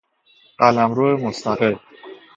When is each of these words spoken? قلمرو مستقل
قلمرو 0.59 1.17
مستقل 1.17 1.75